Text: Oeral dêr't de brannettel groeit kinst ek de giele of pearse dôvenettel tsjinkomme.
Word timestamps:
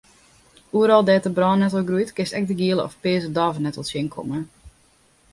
Oeral 0.77 1.01
dêr't 1.07 1.25
de 1.27 1.31
brannettel 1.37 1.87
groeit 1.89 2.11
kinst 2.15 2.35
ek 2.39 2.45
de 2.47 2.55
giele 2.59 2.81
of 2.87 2.97
pearse 3.03 3.33
dôvenettel 3.37 3.85
tsjinkomme. 3.87 4.39